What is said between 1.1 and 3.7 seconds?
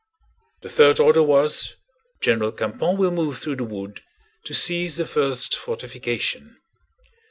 was: General Campan will move through the